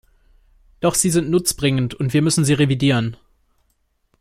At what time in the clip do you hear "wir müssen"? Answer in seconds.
2.11-2.43